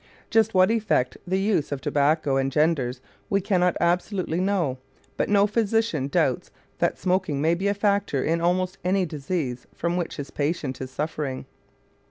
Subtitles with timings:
[0.31, 4.79] Just what effect the use of tobacco engenders we cannot absolutely know,
[5.15, 9.97] but no physician doubts that smoking may be a factor in almost any disease from
[9.97, 11.45] which his patient is suffering.